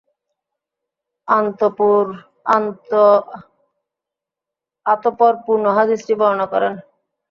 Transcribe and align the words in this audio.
আতঃপর 4.85 5.33
পূর্ণ 5.45 5.65
হাদীসটি 5.77 6.13
বর্ণনা 6.19 6.45
করেন। 6.53 6.73